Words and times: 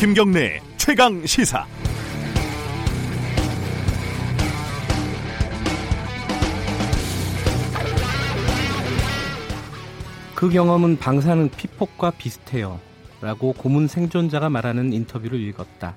김경래 0.00 0.62
최강 0.78 1.26
시사. 1.26 1.66
그 10.34 10.48
경험은 10.48 10.96
방사능 10.96 11.50
피폭과 11.50 12.12
비슷해요. 12.12 12.80
라고 13.20 13.52
고문 13.52 13.88
생존자가 13.88 14.48
말하는 14.48 14.94
인터뷰를 14.94 15.38
읽었다. 15.38 15.96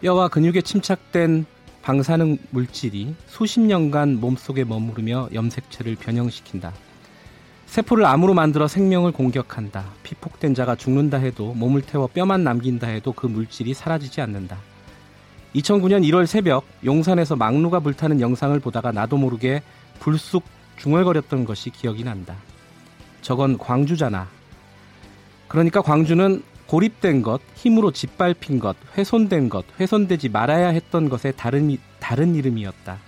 뼈와 0.00 0.28
근육에 0.28 0.62
침착된 0.62 1.44
방사능 1.82 2.38
물질이 2.52 3.14
수십 3.26 3.60
년간 3.60 4.18
몸속에 4.18 4.64
머무르며 4.64 5.28
염색체를 5.34 5.96
변형시킨다. 5.96 6.72
세포를 7.66 8.04
암으로 8.06 8.34
만들어 8.34 8.68
생명을 8.68 9.12
공격한다. 9.12 9.84
피폭된 10.02 10.54
자가 10.54 10.76
죽는다 10.76 11.18
해도 11.18 11.54
몸을 11.54 11.82
태워 11.82 12.06
뼈만 12.06 12.44
남긴다 12.44 12.86
해도 12.86 13.12
그 13.12 13.26
물질이 13.26 13.74
사라지지 13.74 14.20
않는다. 14.20 14.58
2009년 15.54 16.04
1월 16.08 16.26
새벽 16.26 16.64
용산에서 16.84 17.36
막루가 17.36 17.80
불타는 17.80 18.20
영상을 18.20 18.58
보다가 18.60 18.92
나도 18.92 19.16
모르게 19.16 19.62
불쑥 20.00 20.44
중얼거렸던 20.76 21.44
것이 21.44 21.70
기억이 21.70 22.04
난다. 22.04 22.36
저건 23.22 23.56
광주잖아. 23.58 24.28
그러니까 25.48 25.80
광주는 25.80 26.42
고립된 26.66 27.22
것, 27.22 27.40
힘으로 27.54 27.90
짓밟힌 27.90 28.58
것, 28.58 28.76
훼손된 28.96 29.48
것, 29.48 29.64
훼손되지 29.78 30.30
말아야 30.30 30.68
했던 30.68 31.08
것의 31.08 31.34
다른, 31.36 31.76
다른 32.00 32.34
이름이었다. 32.34 32.98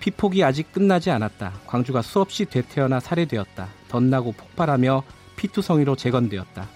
피폭이 0.00 0.42
아직 0.42 0.72
끝나지 0.72 1.10
않았다. 1.10 1.52
광주가 1.66 2.02
수없이 2.02 2.46
되태어나 2.46 3.00
살해되었다. 3.00 3.68
덧나고 3.88 4.32
폭발하며 4.32 5.02
피투성이로 5.36 5.96
재건되었다. 5.96 6.68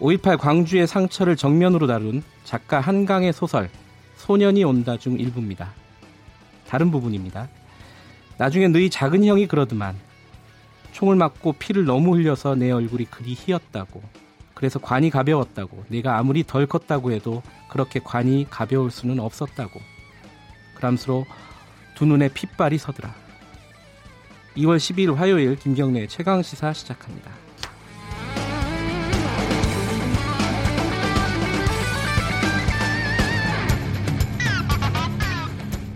5.18 0.00 0.38
광주의 0.38 0.86
상처를 0.86 1.36
정면으로 1.36 1.86
다룬 1.86 2.22
작가 2.44 2.80
한강의 2.80 3.32
소설 3.32 3.70
소년이 4.16 4.64
온다 4.64 4.96
중 4.98 5.18
일부입니다. 5.18 5.72
다른 6.68 6.90
부분입니다. 6.90 7.48
나중에 8.36 8.68
너희 8.68 8.90
작은 8.90 9.24
형이 9.24 9.46
그러더만 9.46 9.96
총을 10.92 11.16
맞고 11.16 11.54
피를 11.54 11.84
너무 11.84 12.14
흘려서 12.14 12.54
내 12.54 12.70
얼굴이 12.70 13.06
그리 13.06 13.34
희었다고. 13.36 14.02
그래서 14.54 14.78
관이 14.78 15.10
가벼웠다고. 15.10 15.84
내가 15.88 16.18
아무리 16.18 16.44
덜 16.44 16.66
컸다고 16.66 17.12
해도 17.12 17.42
그렇게 17.68 18.00
관이 18.02 18.46
가벼울 18.48 18.90
수는 18.90 19.18
없었다고. 19.20 19.80
그람스로 20.76 21.26
두 21.94 22.06
눈에 22.06 22.28
핏발이 22.28 22.78
서더라. 22.78 23.14
2월 24.56 24.76
12일 24.76 25.14
화요일 25.14 25.56
김경래 25.56 26.06
최강 26.06 26.42
시사 26.42 26.72
시작합니다. 26.72 27.30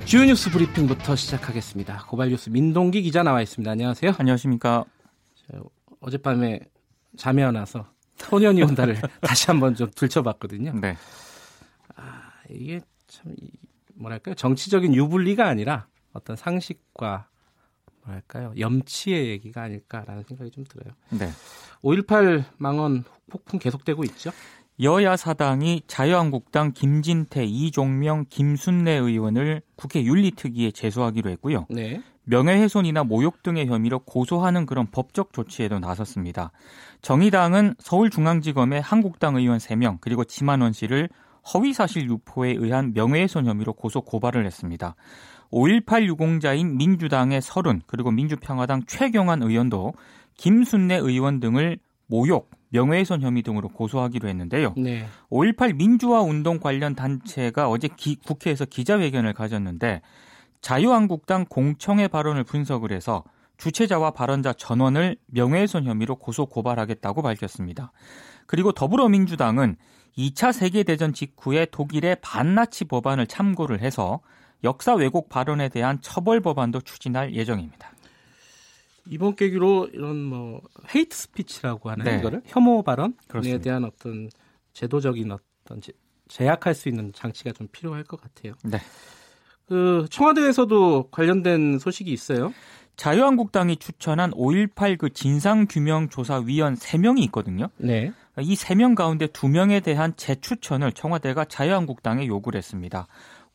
주요 0.05 0.25
뉴스 0.25 0.51
브리핑부터 0.51 1.17
시작하겠습니다. 1.17 2.07
고발 2.09 2.31
뉴스 2.31 2.49
민동기 2.49 3.03
기자 3.03 3.23
나와 3.23 3.43
있습니다. 3.43 3.71
안녕하세요. 3.71 4.15
안녕하십니까. 4.17 4.85
어젯밤에 6.01 6.61
잠이 7.17 7.43
안 7.43 7.57
와서 7.57 7.87
소년이 8.17 8.63
온다를 8.63 8.97
다시 9.21 9.49
한번 9.49 9.75
좀 9.75 9.91
들춰봤거든요. 9.95 10.73
네. 10.81 10.97
아, 11.97 12.33
이게 12.49 12.81
참 13.07 13.35
뭐랄까요 13.99 14.35
정치적인 14.35 14.95
유불리가 14.95 15.47
아니라 15.47 15.87
어떤 16.13 16.37
상식과 16.37 17.29
뭐랄까요 18.05 18.53
염치의 18.59 19.29
얘기가 19.29 19.63
아닐까라는 19.63 20.25
생각이 20.27 20.51
좀 20.51 20.65
들어요. 20.65 20.95
네. 21.11 21.29
5.18 21.83 22.45
망언 22.57 23.05
폭풍 23.31 23.59
계속되고 23.59 24.05
있죠. 24.05 24.31
여야 24.81 25.17
사당이 25.17 25.83
자유한국당 25.89 26.73
김진태, 26.73 27.45
이종명, 27.45 28.27
김순례 28.31 28.93
의원을 28.93 29.61
국회 29.75 30.05
윤리특위에 30.05 30.71
제소하기로 30.71 31.31
했고요. 31.31 31.67
네. 31.69 32.01
명예훼손이나 32.29 33.05
모욕 33.05 33.43
등의 33.43 33.67
혐의로 33.67 34.01
고소하는 34.01 34.67
그런 34.67 34.87
법적 34.91 35.33
조치에도 35.33 35.79
나섰습니다. 35.81 36.53
정의당은 37.01 37.75
서울중앙지검에 37.79 38.79
한국당 38.79 39.37
의원 39.37 39.59
3명 39.59 39.99
그리고 40.01 40.25
지만원 40.25 40.73
씨를 40.73 41.09
허위사실 41.53 42.09
유포에 42.09 42.53
의한 42.53 42.93
명예훼손 42.95 43.47
혐의로 43.47 43.73
고소 43.73 44.03
고발을 44.03 44.47
했습니다. 44.47 44.95
5.18 45.51 46.05
유공자인 46.05 46.77
민주당의 46.77 47.41
서른 47.41 47.81
그리고 47.87 48.11
민주평화당 48.11 48.83
최경환 48.87 49.43
의원도 49.43 49.95
김순례 50.35 50.97
의원 50.97 51.41
등을 51.41 51.79
모욕, 52.07 52.51
명예훼손 52.71 53.23
혐의 53.23 53.43
등으로 53.43 53.69
고소하기로 53.69 54.29
했는데요. 54.29 54.75
네. 54.77 55.07
5.18 55.31 55.77
민주화 55.77 56.21
운동 56.21 56.59
관련 56.59 56.95
단체가 56.95 57.69
어제 57.69 57.89
기, 57.97 58.17
국회에서 58.17 58.65
기자회견을 58.65 59.33
가졌는데 59.33 60.03
자유한국당 60.61 61.47
공청회 61.49 62.09
발언을 62.09 62.45
분석을 62.45 62.93
해서 62.93 63.25
주최자와 63.59 64.13
발언자 64.13 64.53
전원을 64.53 65.17
명예훼손 65.27 65.85
혐의로 65.85 66.17
고소 66.17 66.47
고발하겠다고 66.47 67.23
밝혔습니다. 67.23 67.93
그리고 68.49 68.73
더불어민주당은 68.73 69.77
2차 70.17 70.53
세계대전 70.53 71.13
직후에 71.13 71.67
독일의 71.67 72.17
반나치 72.23 72.87
법안을 72.87 73.27
참고를 73.27 73.81
해서 73.83 74.21
역사 74.65 74.95
왜곡 74.95 75.29
발언에 75.29 75.69
대한 75.69 76.01
처벌 76.01 76.41
법안도 76.41 76.81
추진할 76.81 77.35
예정입니다. 77.35 77.93
이번 79.07 79.37
계기로 79.37 79.91
이런 79.93 80.25
뭐 80.25 80.63
hate 80.95 81.15
speech라고 81.17 81.91
하는 81.91 82.05
네. 82.05 82.19
이거를 82.19 82.43
혐오 82.47 82.83
발언에 82.83 83.13
그렇습니다. 83.29 83.63
대한 83.63 83.85
어떤 83.85 84.31
제도적인 84.73 85.31
어떤 85.31 85.81
제, 85.83 85.93
제약할 86.29 86.75
수 86.75 86.89
있는 86.89 87.13
장치가 87.13 87.53
좀 87.53 87.69
필요할 87.71 88.05
것 88.05 88.21
같아요. 88.21 88.55
네. 88.65 88.79
그 89.67 90.07
청와대에서도 90.11 91.11
관련된 91.11 91.79
소식이 91.79 92.11
있어요. 92.11 92.53
자유한국당이 92.97 93.77
추천한 93.77 94.33
5.18 94.33 94.99
그 94.99 95.11
진상규명조사위원 95.11 96.75
3명이 96.75 97.21
있거든요. 97.27 97.69
네. 97.77 98.13
이 98.41 98.55
3명 98.55 98.95
가운데 98.95 99.27
2명에 99.27 99.83
대한 99.83 100.15
재추천을 100.17 100.93
청와대가 100.93 101.45
자유한국당에 101.45 102.27
요구를 102.27 102.59
했습니다. 102.59 103.07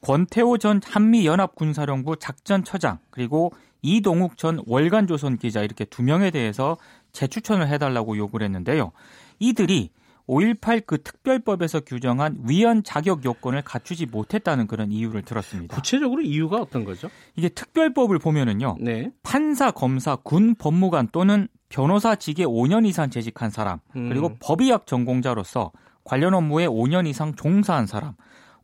권태호 0.02 0.58
전 0.58 0.82
한미연합군사령부 0.84 2.18
작전처장 2.18 3.00
그리고 3.10 3.54
이동욱 3.82 4.38
전 4.38 4.62
월간조선 4.66 5.38
기자 5.38 5.62
이렇게 5.62 5.86
두 5.86 6.04
명에 6.04 6.32
대해서 6.32 6.78
재추천을 7.14 7.68
해달라고 7.68 8.18
요구를 8.18 8.46
했는데요. 8.46 8.92
이들이 9.40 9.92
5.18그 10.28 11.04
특별법에서 11.04 11.82
규정한 11.82 12.38
위원 12.48 12.84
자격 12.84 13.26
요건을 13.26 13.62
갖추지 13.64 14.06
못했다는 14.06 14.68
그런 14.68 14.92
이유를 14.92 15.24
들었습니다. 15.24 15.76
구체적으로 15.76 16.22
이유가 16.22 16.58
어떤 16.58 16.86
거죠? 16.86 17.10
이게 17.36 17.50
특별법을 17.50 18.20
보면은요. 18.20 18.78
네. 18.80 19.12
판사, 19.22 19.72
검사, 19.72 20.16
군 20.16 20.56
법무관 20.56 21.10
또는 21.12 21.48
변호사 21.70 22.16
직에 22.16 22.46
5년 22.46 22.86
이상 22.86 23.10
재직한 23.10 23.50
사람, 23.50 23.80
음. 23.96 24.10
그리고 24.10 24.36
법의학 24.40 24.86
전공자로서 24.86 25.72
관련 26.04 26.34
업무에 26.34 26.68
5년 26.68 27.08
이상 27.08 27.34
종사한 27.34 27.88
사람, 27.88 28.14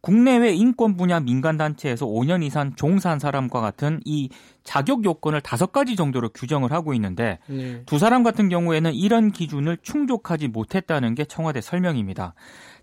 국내외 0.01 0.53
인권 0.53 0.95
분야 0.95 1.19
민간 1.19 1.57
단체에서 1.57 2.05
5년 2.05 2.43
이상 2.43 2.73
종사한 2.75 3.19
사람과 3.19 3.59
같은 3.59 3.99
이 4.05 4.29
자격 4.63 5.03
요건을 5.03 5.41
다섯 5.41 5.71
가지 5.71 5.95
정도로 5.95 6.29
규정을 6.29 6.71
하고 6.71 6.93
있는데 6.93 7.39
네. 7.47 7.83
두 7.85 7.99
사람 7.99 8.23
같은 8.23 8.49
경우에는 8.49 8.93
이런 8.93 9.31
기준을 9.31 9.77
충족하지 9.81 10.47
못했다는 10.47 11.15
게 11.15 11.25
청와대 11.25 11.61
설명입니다. 11.61 12.33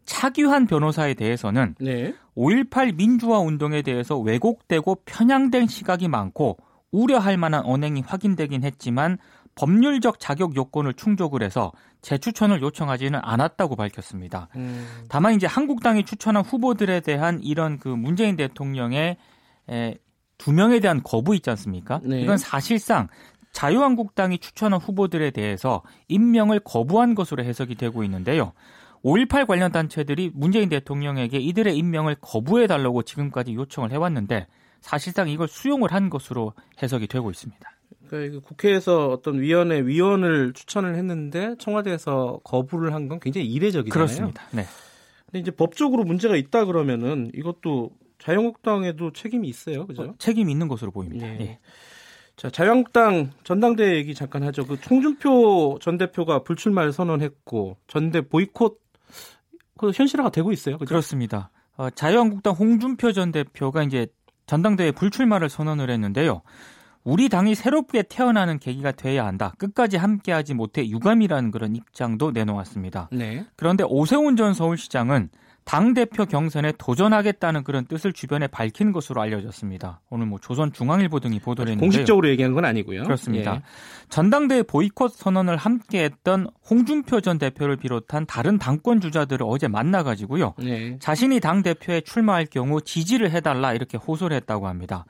차규한 0.04 0.66
변호사에 0.66 1.14
대해서는 1.14 1.74
네. 1.80 2.14
5.18 2.36 2.96
민주화 2.96 3.38
운동에 3.40 3.82
대해서 3.82 4.18
왜곡되고 4.18 5.02
편향된 5.04 5.66
시각이 5.66 6.08
많고 6.08 6.58
우려할 6.92 7.36
만한 7.36 7.62
언행이 7.64 8.02
확인되긴 8.06 8.62
했지만 8.62 9.18
법률적 9.56 10.20
자격 10.20 10.54
요건을 10.54 10.94
충족을 10.94 11.42
해서 11.42 11.72
재추천을 12.02 12.62
요청하지는 12.62 13.18
않았다고 13.22 13.74
밝혔습니다. 13.74 14.48
음. 14.54 14.86
다만 15.08 15.34
이제 15.34 15.46
한국당이 15.46 16.04
추천한 16.04 16.44
후보들에 16.44 17.00
대한 17.00 17.40
이런 17.42 17.78
그 17.78 17.88
문재인 17.88 18.36
대통령의 18.36 19.16
에, 19.70 19.94
두 20.38 20.52
명에 20.52 20.78
대한 20.80 21.02
거부 21.02 21.34
있지 21.34 21.50
않습니까? 21.50 22.00
네. 22.04 22.20
이건 22.20 22.36
사실상 22.36 23.08
자유한국당이 23.52 24.38
추천한 24.38 24.78
후보들에 24.78 25.30
대해서 25.30 25.82
임명을 26.08 26.60
거부한 26.60 27.14
것으로 27.14 27.42
해석이 27.42 27.74
되고 27.76 28.04
있는데요. 28.04 28.52
5.18 29.02 29.46
관련 29.46 29.72
단체들이 29.72 30.32
문재인 30.34 30.68
대통령에게 30.68 31.38
이들의 31.38 31.76
임명을 31.76 32.16
거부해 32.20 32.66
달라고 32.66 33.02
지금까지 33.02 33.54
요청을 33.54 33.92
해왔는데 33.92 34.46
사실상 34.82 35.28
이걸 35.28 35.48
수용을 35.48 35.92
한 35.92 36.10
것으로 36.10 36.52
해석이 36.82 37.06
되고 37.06 37.30
있습니다. 37.30 37.75
그러니까 38.08 38.40
국회에서 38.40 39.08
어떤 39.08 39.40
위원회 39.40 39.80
위원을 39.80 40.52
추천을 40.54 40.94
했는데 40.96 41.54
청와대에서 41.58 42.40
거부를 42.44 42.92
한 42.94 43.08
건 43.08 43.20
굉장히 43.20 43.46
이례적이잖아요. 43.46 43.92
그렇습니다. 43.92 44.42
네. 44.52 44.64
근데 45.26 45.40
이제 45.40 45.50
법적으로 45.50 46.04
문제가 46.04 46.36
있다 46.36 46.64
그러면은 46.64 47.30
이것도 47.34 47.90
자유한국당에도 48.18 49.12
책임이 49.12 49.48
있어요, 49.48 49.86
그죠? 49.86 50.02
어, 50.02 50.14
책임 50.18 50.48
있는 50.50 50.68
것으로 50.68 50.90
보입니다. 50.90 51.26
네. 51.26 51.38
예. 51.40 51.58
자, 52.36 52.50
자유한국당 52.50 53.30
전당대회 53.44 53.96
얘기 53.96 54.14
잠깐 54.14 54.42
하죠. 54.44 54.66
그 54.66 54.80
총준표 54.80 55.78
전 55.80 55.96
대표가 55.98 56.42
불출마를 56.42 56.92
선언했고 56.92 57.76
전대 57.86 58.20
보이콧 58.20 58.78
그 59.78 59.90
현실화가 59.94 60.30
되고 60.30 60.52
있어요. 60.52 60.78
그죠? 60.78 60.88
그렇습니다. 60.88 61.50
어, 61.76 61.90
자유한국당 61.90 62.54
홍준표 62.54 63.12
전 63.12 63.30
대표가 63.32 63.82
이제 63.82 64.06
전당대회 64.46 64.92
불출마를 64.92 65.48
선언을 65.48 65.90
했는데요. 65.90 66.42
우리 67.06 67.28
당이 67.28 67.54
새롭게 67.54 68.02
태어나는 68.02 68.58
계기가 68.58 68.90
돼야 68.90 69.26
한다. 69.26 69.52
끝까지 69.58 69.96
함께하지 69.96 70.54
못해 70.54 70.84
유감이라는 70.88 71.52
그런 71.52 71.76
입장도 71.76 72.32
내놓았습니다. 72.32 73.10
네. 73.12 73.46
그런데 73.54 73.84
오세훈 73.86 74.36
전 74.36 74.54
서울시장은 74.54 75.30
당 75.64 75.94
대표 75.94 76.26
경선에 76.26 76.72
도전하겠다는 76.78 77.62
그런 77.62 77.86
뜻을 77.86 78.12
주변에 78.12 78.48
밝힌 78.48 78.90
것으로 78.90 79.20
알려졌습니다. 79.20 80.00
오늘 80.10 80.26
뭐 80.26 80.40
조선중앙일보 80.40 81.20
등이 81.20 81.38
보도를 81.40 81.72
했는데 81.72 81.84
공식적으로 81.84 82.28
얘기한 82.28 82.54
건 82.54 82.64
아니고요. 82.64 83.04
그렇습니다. 83.04 83.56
예. 83.56 83.62
전당대회 84.08 84.64
보이콧 84.64 85.12
선언을 85.12 85.56
함께했던 85.56 86.48
홍준표 86.68 87.20
전 87.20 87.38
대표를 87.38 87.76
비롯한 87.76 88.26
다른 88.26 88.58
당권 88.58 89.00
주자들을 89.00 89.46
어제 89.48 89.68
만나가지고요. 89.68 90.54
예. 90.62 90.98
자신이 90.98 91.38
당 91.38 91.62
대표에 91.62 92.00
출마할 92.00 92.46
경우 92.46 92.80
지지를 92.80 93.30
해달라 93.30 93.74
이렇게 93.74 93.96
호소를 93.96 94.36
했다고 94.36 94.66
합니다. 94.68 95.04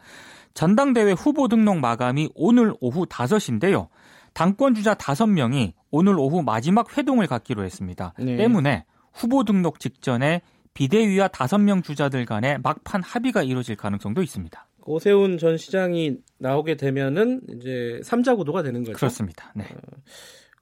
전당대회 0.56 1.12
후보 1.12 1.49
등록 1.49 1.79
마감이 1.79 2.31
오늘 2.35 2.73
오후 2.81 3.05
5시인데요. 3.05 3.88
당권 4.32 4.75
주자 4.75 4.94
5명이 4.94 5.75
오늘 5.91 6.19
오후 6.19 6.43
마지막 6.43 6.97
회동을 6.97 7.26
갖기로 7.26 7.62
했습니다. 7.62 8.14
네. 8.19 8.37
때문에 8.37 8.87
후보 9.12 9.44
등록 9.44 9.79
직전에 9.79 10.41
비대위와 10.73 11.29
다섯 11.29 11.58
명 11.58 11.82
주자들 11.82 12.25
간의 12.25 12.58
막판 12.62 13.03
합의가 13.03 13.43
이루어질 13.43 13.76
가능성도 13.76 14.23
있습니다. 14.23 14.67
오세훈 14.85 15.37
전 15.37 15.58
시장이 15.58 16.17
나오게 16.38 16.76
되면은 16.76 17.43
이제 17.50 18.00
3자 18.03 18.37
구도가 18.37 18.62
되는 18.62 18.82
거죠. 18.82 18.97
그렇습니다. 18.97 19.53
네. 19.55 19.64
어, 19.64 19.76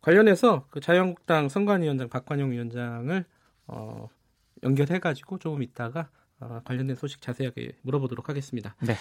관련해서 0.01 0.67
그 0.71 0.81
자유한국당 0.81 1.49
선관위원장 1.49 2.09
박관용 2.09 2.51
위원장을 2.51 3.25
어, 3.69 4.09
연결해가지고 4.65 5.39
조금 5.39 5.63
있다가 5.63 6.09
어, 6.41 6.61
관련된 6.65 6.97
소식 6.97 7.21
자세하게 7.21 7.77
물어보도록 7.83 8.29
하겠습니다. 8.29 8.75
네. 8.81 8.95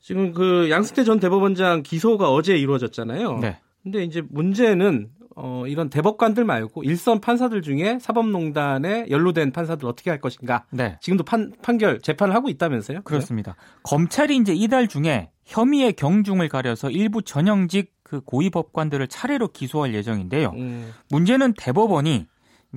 지금 0.00 0.32
그 0.32 0.70
양승태 0.70 1.04
전 1.04 1.20
대법원장 1.20 1.82
기소가 1.82 2.30
어제 2.30 2.56
이루어졌잖아요. 2.56 3.38
네. 3.38 3.58
근데 3.82 4.04
이제 4.04 4.22
문제는 4.28 5.10
어, 5.36 5.64
이런 5.66 5.88
대법관들 5.88 6.44
말고 6.44 6.82
일선 6.84 7.20
판사들 7.20 7.62
중에 7.62 7.98
사법농단에 8.00 9.06
연루된 9.08 9.52
판사들 9.52 9.86
어떻게 9.86 10.10
할 10.10 10.20
것인가. 10.20 10.66
네. 10.70 10.98
지금도 11.00 11.24
판, 11.24 11.52
판결 11.62 12.00
재판을 12.00 12.34
하고 12.34 12.48
있다면서요? 12.48 13.02
그렇습니다. 13.02 13.54
그래 13.54 13.64
검찰이 13.84 14.36
이제 14.36 14.52
이달 14.54 14.88
중에 14.88 15.30
혐의의 15.44 15.94
경중을 15.94 16.48
가려서 16.48 16.90
일부 16.90 17.22
전형직 17.22 17.92
그 18.02 18.20
고위 18.20 18.50
법관들을 18.50 19.06
차례로 19.08 19.48
기소할 19.48 19.94
예정인데요. 19.94 20.52
음. 20.56 20.92
문제는 21.10 21.54
대법원이 21.54 22.26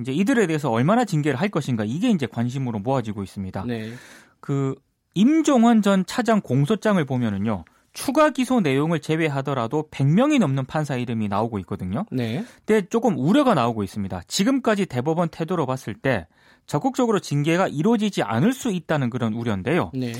이제 0.00 0.12
이들에 0.12 0.46
대해서 0.46 0.70
얼마나 0.70 1.04
징계를 1.04 1.40
할 1.40 1.48
것인가 1.48 1.84
이게 1.84 2.10
이제 2.10 2.26
관심으로 2.26 2.78
모아지고 2.78 3.22
있습니다. 3.22 3.64
네. 3.66 3.92
그 4.40 4.74
임종원 5.14 5.82
전 5.82 6.04
차장 6.06 6.40
공소장을 6.40 7.02
보면은요. 7.04 7.64
추가 7.92 8.30
기소 8.30 8.60
내용을 8.60 9.00
제외하더라도 9.00 9.88
100명이 9.90 10.40
넘는 10.40 10.66
판사 10.66 10.96
이름이 10.96 11.28
나오고 11.28 11.60
있거든요. 11.60 12.04
네. 12.10 12.44
근데 12.66 12.86
조금 12.88 13.16
우려가 13.16 13.54
나오고 13.54 13.84
있습니다. 13.84 14.22
지금까지 14.26 14.86
대법원 14.86 15.28
태도로 15.28 15.64
봤을 15.64 15.94
때 15.94 16.26
적극적으로 16.66 17.20
징계가 17.20 17.68
이루어지지 17.68 18.22
않을 18.22 18.52
수 18.52 18.70
있다는 18.72 19.10
그런 19.10 19.32
우려인데요. 19.32 19.92
네. 19.94 20.12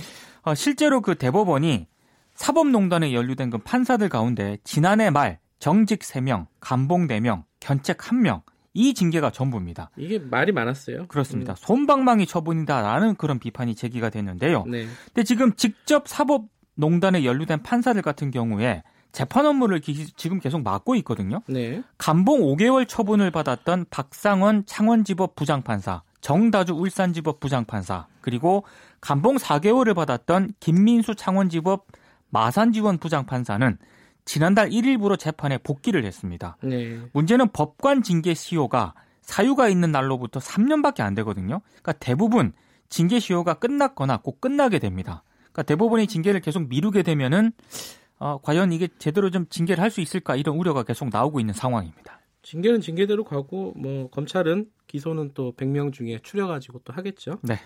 어, 0.43 0.55
실제로 0.55 1.01
그 1.01 1.17
대법원이 1.17 1.89
사법농단에 2.35 3.13
연루된 3.13 3.51
그 3.51 3.59
판사들 3.59 4.09
가운데 4.09 4.59
지난해 4.63 5.11
말 5.11 5.39
정직 5.59 6.01
3명, 6.01 6.47
감봉 6.61 7.09
4명, 7.09 7.45
견책 7.59 7.99
1명 7.99 8.43
이 8.75 8.93
징계가 8.93 9.31
전부입니다. 9.31 9.91
이게 9.97 10.19
말이 10.19 10.53
많았어요. 10.53 11.07
그렇습니다. 11.07 11.53
음. 11.53 11.57
손방망이 11.57 12.27
처분이다라는 12.27 13.15
그런 13.15 13.39
비판이 13.39 13.77
제기가 13.77 14.11
됐는데요. 14.11 14.65
네. 14.67 14.87
근데 15.07 15.23
지금 15.23 15.55
직접 15.55 16.09
사법 16.09 16.47
농단에 16.75 17.25
연루된 17.25 17.63
판사들 17.63 18.03
같은 18.03 18.33
경우에 18.33 18.83
재판 19.13 19.47
업무를 19.47 19.79
기, 19.79 19.95
지금 20.17 20.41
계속 20.41 20.63
맡고 20.65 20.97
있거든요. 20.97 21.41
네. 21.47 21.85
감봉 21.99 22.41
5개월 22.41 22.87
처분을 22.89 23.31
받았던 23.31 23.87
박상원 23.91 24.67
창원지법 24.67 25.37
부장판사, 25.37 26.03
정다주 26.21 26.73
울산지법 26.75 27.39
부장판사, 27.39 28.09
그리고 28.21 28.65
감봉 29.01 29.37
4개월을 29.37 29.95
받았던 29.95 30.55
김민수 30.59 31.15
창원지법 31.15 31.87
마산지원 32.31 32.99
부장판사는 32.99 33.79
지난달 34.25 34.71
1일부로 34.71 35.19
재판에 35.19 35.59
복귀를 35.59 36.05
했습니다. 36.05 36.57
네. 36.63 36.99
문제는 37.13 37.49
법관 37.53 38.03
징계 38.03 38.35
시효가 38.35 38.95
사유가 39.21 39.69
있는 39.69 39.93
날로부터 39.93 40.41
3년밖에 40.41 41.01
안 41.01 41.15
되거든요. 41.17 41.61
그러니까 41.69 41.93
대부분 41.95 42.53
징계 42.89 43.19
시효가 43.19 43.55
끝났거나 43.55 44.19
꼭 44.19 44.41
끝나게 44.41 44.79
됩니다. 44.79 45.23
그러니까 45.53 45.63
대법원이 45.65 46.07
징계를 46.07 46.41
계속 46.41 46.69
미루게 46.69 47.03
되면은 47.03 47.53
어, 48.19 48.39
과연 48.41 48.73
이게 48.73 48.89
제대로 48.99 49.31
좀 49.31 49.47
징계를 49.49 49.83
할 49.83 49.91
수 49.91 50.01
있을까 50.01 50.37
이런 50.37 50.57
우려가 50.57 50.83
계속 50.83 51.09
나오고 51.11 51.41
있는 51.41 51.55
상황입니다. 51.55 52.21
징계는 52.43 52.81
징계대로 52.81 53.25
가고 53.25 53.73
뭐 53.77 54.09
검찰은 54.11 54.67
기소는 54.87 55.31
또 55.35 55.53
100명 55.57 55.93
중에 55.93 56.19
추려 56.23 56.47
가지고 56.47 56.81
또 56.85 56.93
하겠죠. 56.93 57.39
네. 57.43 57.59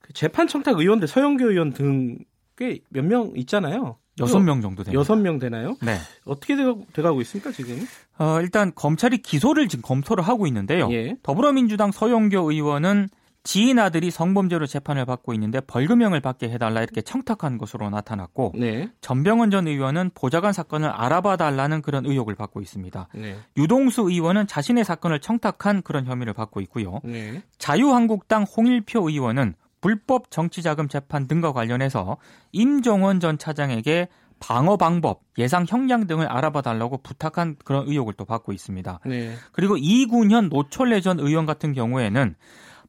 그 0.00 0.12
재판 0.12 0.46
청탁 0.46 0.78
의원들 0.78 1.08
서영교 1.08 1.50
의원 1.50 1.72
등 1.72 2.18
꽤 2.56 2.80
몇 2.90 3.04
명 3.04 3.32
있잖아요. 3.36 3.98
여섯 4.20 4.40
명 4.40 4.62
정도 4.62 4.82
됩니다. 4.82 4.98
여섯 4.98 5.16
명 5.16 5.38
되나요? 5.38 5.76
네. 5.82 5.98
어떻게 6.24 6.56
돼가 6.56 7.12
고 7.12 7.20
있습니까 7.22 7.52
지금? 7.52 7.86
어, 8.18 8.40
일단 8.40 8.72
검찰이 8.74 9.18
기소를 9.18 9.68
지금 9.68 9.82
검토를 9.82 10.24
하고 10.24 10.46
있는데요. 10.46 10.88
예. 10.92 11.16
더불어민주당 11.22 11.92
서영교 11.92 12.50
의원은 12.50 13.08
지인 13.46 13.78
아들이 13.78 14.10
성범죄로 14.10 14.66
재판을 14.66 15.04
받고 15.04 15.32
있는데 15.34 15.60
벌금형을 15.60 16.20
받게 16.20 16.48
해달라 16.48 16.82
이렇게 16.82 17.00
청탁한 17.00 17.58
것으로 17.58 17.88
나타났고 17.90 18.52
네. 18.56 18.90
전병헌 19.00 19.52
전 19.52 19.68
의원은 19.68 20.10
보좌관 20.14 20.52
사건을 20.52 20.88
알아봐 20.88 21.36
달라는 21.36 21.80
그런 21.80 22.04
의혹을 22.04 22.34
받고 22.34 22.60
있습니다. 22.60 23.08
네. 23.14 23.36
유동수 23.56 24.10
의원은 24.10 24.48
자신의 24.48 24.84
사건을 24.84 25.20
청탁한 25.20 25.82
그런 25.82 26.06
혐의를 26.06 26.32
받고 26.32 26.60
있고요. 26.62 27.00
네. 27.04 27.40
자유한국당 27.58 28.42
홍일표 28.42 29.08
의원은 29.08 29.54
불법 29.86 30.32
정치자금 30.32 30.88
재판 30.88 31.28
등과 31.28 31.52
관련해서 31.52 32.16
임종원 32.50 33.20
전 33.20 33.38
차장에게 33.38 34.08
방어 34.40 34.76
방법, 34.76 35.22
예상 35.38 35.64
형량 35.64 36.08
등을 36.08 36.26
알아봐 36.26 36.62
달라고 36.62 36.98
부탁한 36.98 37.54
그런 37.64 37.86
의혹을 37.86 38.14
또 38.14 38.24
받고 38.24 38.52
있습니다. 38.52 38.98
네. 39.06 39.34
그리고 39.52 39.76
이군현 39.76 40.48
노철래 40.48 41.00
전 41.00 41.20
의원 41.20 41.46
같은 41.46 41.72
경우에는 41.72 42.34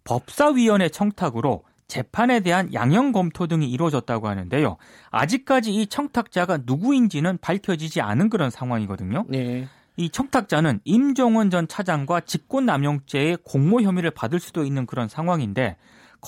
법사위원회 0.06 0.90
청탁으로 0.90 1.66
재판에 1.86 2.40
대한 2.40 2.74
양형 2.74 3.12
검토 3.12 3.46
등이 3.46 3.70
이루어졌다고 3.70 4.28
하는데요. 4.28 4.78
아직까지 5.12 5.76
이 5.76 5.86
청탁자가 5.86 6.62
누구인지는 6.66 7.38
밝혀지지 7.38 8.02
않은 8.02 8.32
그런 8.32 8.50
상황이거든요. 8.50 9.26
네. 9.30 9.68
이 9.98 10.10
청탁자는 10.10 10.80
임종원 10.84 11.52
전 11.52 11.68
차장과 11.68 12.22
직권남용죄의 12.22 13.38
공모 13.44 13.82
혐의를 13.82 14.10
받을 14.10 14.40
수도 14.40 14.66
있는 14.66 14.88
그런 14.88 15.08
상황인데 15.08 15.78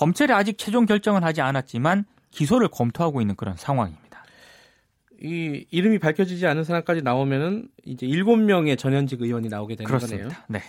검찰이 0.00 0.32
아직 0.32 0.56
최종 0.56 0.86
결정을 0.86 1.22
하지 1.24 1.42
않았지만 1.42 2.06
기소를 2.30 2.68
검토하고 2.68 3.20
있는 3.20 3.36
그런 3.36 3.54
상황입니다. 3.58 4.24
이 5.22 5.66
이름이 5.70 5.98
밝혀지지 5.98 6.46
않은 6.46 6.64
사람까지 6.64 7.02
나오면은 7.02 7.68
이제 7.84 8.06
일곱 8.06 8.36
명의 8.36 8.78
전현직 8.78 9.20
의원이 9.20 9.50
나오게 9.50 9.76
되는 9.76 9.86
그렇습니다. 9.86 10.28
거네요. 10.28 10.38
네. 10.48 10.62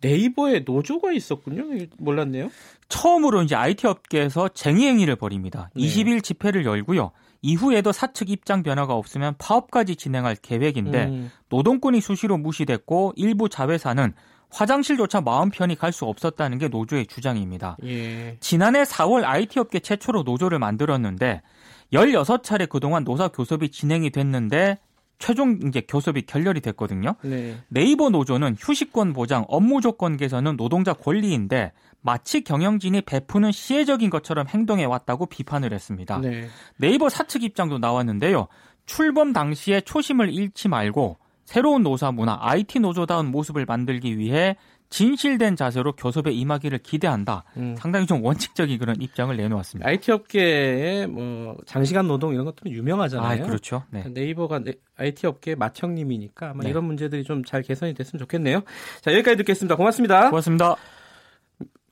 네이버에 0.00 0.60
노조가 0.60 1.12
있었군요. 1.12 1.86
몰랐네요. 1.98 2.50
처음으로 2.88 3.42
이제 3.42 3.54
IT 3.54 3.86
업계에서 3.86 4.48
쟁의 4.48 4.88
행위를 4.88 5.16
벌입니다. 5.16 5.68
네. 5.74 5.82
20일 5.82 6.24
집회를 6.24 6.64
열고요. 6.64 7.12
이후에도 7.42 7.92
사측 7.92 8.30
입장 8.30 8.62
변화가 8.62 8.94
없으면 8.94 9.34
파업까지 9.36 9.96
진행할 9.96 10.34
계획인데 10.36 11.04
음. 11.08 11.30
노동권이 11.50 12.00
수시로 12.00 12.38
무시됐고 12.38 13.12
일부 13.16 13.50
자회사는 13.50 14.14
화장실조차 14.52 15.20
마음 15.20 15.50
편히 15.50 15.74
갈 15.74 15.92
수 15.92 16.06
없었다는 16.06 16.58
게 16.58 16.68
노조의 16.68 17.06
주장입니다. 17.06 17.76
예. 17.84 18.36
지난해 18.40 18.82
4월 18.84 19.24
IT 19.24 19.58
업계 19.60 19.80
최초로 19.80 20.22
노조를 20.22 20.58
만들었는데 20.58 21.42
16차례 21.92 22.68
그동안 22.68 23.04
노사 23.04 23.28
교섭이 23.28 23.70
진행이 23.70 24.10
됐는데 24.10 24.78
최종 25.18 25.58
이제 25.68 25.82
교섭이 25.86 26.22
결렬이 26.22 26.60
됐거든요. 26.62 27.14
네. 27.22 27.56
네이버 27.68 28.08
노조는 28.08 28.56
휴식권 28.58 29.12
보장, 29.12 29.44
업무 29.48 29.80
조건 29.80 30.16
개선은 30.16 30.56
노동자 30.56 30.94
권리인데 30.94 31.72
마치 32.00 32.42
경영진이 32.42 33.02
베푸는 33.02 33.52
시혜적인 33.52 34.10
것처럼 34.10 34.48
행동해 34.48 34.84
왔다고 34.84 35.26
비판을 35.26 35.72
했습니다. 35.72 36.18
네. 36.18 36.48
네이버 36.76 37.08
사측 37.08 37.44
입장도 37.44 37.78
나왔는데요. 37.78 38.48
출범 38.86 39.32
당시에 39.32 39.82
초심을 39.82 40.32
잃지 40.32 40.68
말고 40.68 41.18
새로운 41.52 41.82
노사 41.82 42.10
문화, 42.12 42.38
IT 42.40 42.80
노조다운 42.80 43.26
모습을 43.26 43.66
만들기 43.66 44.16
위해 44.16 44.56
진실된 44.88 45.54
자세로 45.54 45.92
교섭에 45.92 46.32
임하기를 46.32 46.78
기대한다. 46.78 47.44
음. 47.58 47.76
상당히 47.76 48.06
좀 48.06 48.24
원칙적인 48.24 48.78
그런 48.78 48.96
입장을 49.02 49.36
내놓았습니다. 49.36 49.86
IT 49.86 50.12
업계의 50.12 51.08
뭐 51.08 51.58
장시간 51.66 52.08
노동 52.08 52.32
이런 52.32 52.46
것들은 52.46 52.72
유명하잖아요. 52.72 53.44
아, 53.44 53.46
그렇죠. 53.46 53.84
네. 53.90 54.02
네이버가 54.08 54.62
IT 54.96 55.26
업계 55.26 55.54
맏형님이니까 55.54 56.50
아마 56.50 56.62
네. 56.62 56.70
이런 56.70 56.84
문제들이 56.84 57.22
좀 57.22 57.42
잘 57.44 57.60
개선이 57.60 57.92
됐으면 57.92 58.18
좋겠네요. 58.20 58.62
자 59.02 59.12
여기까지 59.12 59.36
듣겠습니다. 59.36 59.76
고맙습니다. 59.76 60.30
고맙습니다. 60.30 60.76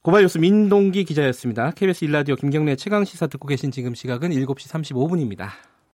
고발뉴스 0.00 0.38
민동기 0.38 1.05
기자였습니다. 1.05 1.73
KBS 1.73 2.07
1라디오 2.06 2.37
김경래 2.37 2.76
최강 2.76 3.05
시사 3.05 3.26
듣고 3.26 3.47
계신 3.47 3.71
지금 3.71 3.95
시각은 3.95 4.31
7시 4.31 4.71
35분입니다. 4.71 5.49